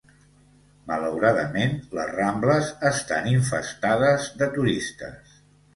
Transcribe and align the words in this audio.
Malauradament, 0.91 1.75
les 1.99 2.11
Rambles 2.15 2.73
estan 2.93 3.31
infestades 3.37 4.31
de 4.43 4.53
turistes. 4.59 5.43